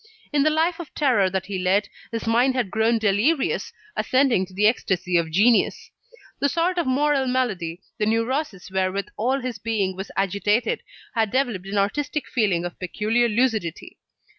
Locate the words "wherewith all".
8.71-9.41